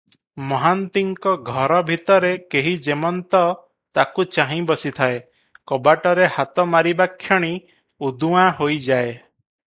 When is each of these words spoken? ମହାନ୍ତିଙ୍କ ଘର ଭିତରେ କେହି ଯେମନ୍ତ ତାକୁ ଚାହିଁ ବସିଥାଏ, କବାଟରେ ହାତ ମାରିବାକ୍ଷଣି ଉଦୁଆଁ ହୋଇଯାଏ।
ମହାନ୍ତିଙ୍କ 0.51 1.31
ଘର 1.47 1.75
ଭିତରେ 1.89 2.29
କେହି 2.53 2.71
ଯେମନ୍ତ 2.87 3.41
ତାକୁ 3.99 4.25
ଚାହିଁ 4.37 4.63
ବସିଥାଏ, 4.71 5.19
କବାଟରେ 5.73 6.25
ହାତ 6.39 6.65
ମାରିବାକ୍ଷଣି 6.71 7.53
ଉଦୁଆଁ 8.09 8.47
ହୋଇଯାଏ। 8.63 9.13